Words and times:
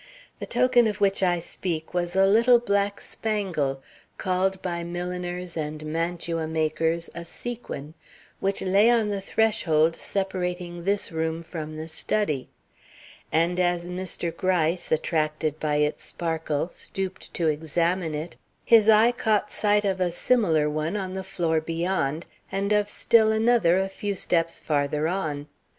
The 0.39 0.47
token 0.47 0.87
of 0.87 0.99
which 0.99 1.21
I 1.21 1.37
speak 1.37 1.93
was 1.93 2.15
a 2.15 2.25
little 2.25 2.57
black 2.57 2.99
spangle, 3.01 3.83
called 4.17 4.59
by 4.63 4.83
milliners 4.83 5.55
and 5.55 5.85
mantua 5.85 6.47
makers 6.47 7.11
a 7.13 7.23
sequin, 7.23 7.93
which 8.39 8.63
lay 8.63 8.89
on 8.89 9.09
the 9.09 9.21
threshold 9.21 9.95
separating 9.95 10.85
this 10.85 11.11
room 11.11 11.43
from 11.43 11.77
the 11.77 11.87
study; 11.87 12.49
and 13.31 13.59
as 13.59 13.87
Mr. 13.87 14.35
Gryce, 14.35 14.91
attracted 14.91 15.59
by 15.59 15.75
its 15.75 16.03
sparkle, 16.03 16.67
stooped 16.69 17.31
to 17.35 17.47
examine 17.47 18.15
it, 18.15 18.37
his 18.65 18.89
eye 18.89 19.11
caught 19.11 19.51
sight 19.51 19.85
of 19.85 20.01
a 20.01 20.09
similar 20.11 20.67
one 20.67 20.97
on 20.97 21.13
the 21.13 21.23
floor 21.23 21.61
beyond, 21.61 22.25
and 22.51 22.73
of 22.73 22.89
still 22.89 23.31
another 23.31 23.77
a 23.77 23.87
few 23.87 24.15
steps 24.15 24.57
farther 24.57 25.07
on. 25.07 25.45